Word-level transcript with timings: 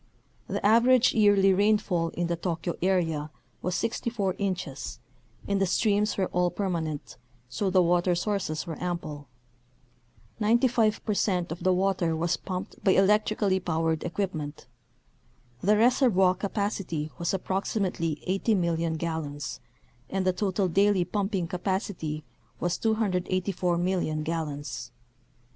The 0.47 0.65
average 0.65 1.13
yearly 1.13 1.53
rainfall 1.53 2.09
in 2.17 2.25
the 2.25 2.35
Tokyo 2.35 2.73
area 2.81 3.29
was 3.61 3.75
64 3.75 4.33
inches 4.39 4.97
and 5.47 5.61
the 5.61 5.67
streams 5.67 6.17
were 6.17 6.25
all 6.31 6.49
permanent, 6.49 7.17
so 7.49 7.69
the 7.69 7.83
water 7.83 8.15
sources 8.15 8.65
were 8.65 8.81
ample. 8.81 9.27
Ninety 10.39 10.67
five 10.67 11.05
percent 11.05 11.51
of 11.51 11.61
the 11.61 11.71
water 11.71 12.15
was 12.15 12.35
pumped 12.35 12.83
by 12.83 12.93
electrically 12.93 13.59
powered 13.59 14.03
equipment. 14.03 14.65
The 15.61 15.77
reservoir 15.77 16.33
capacity 16.33 17.11
was 17.19 17.31
approximately 17.31 18.23
80,000,000 18.27 18.97
gallons 18.97 19.59
and 20.09 20.25
the 20.25 20.33
total 20.33 20.67
daily 20.67 21.05
pumping 21.05 21.45
capacity 21.47 22.23
was 22.59 22.75
284,000,000 22.79 24.23
gallons. 24.23 24.91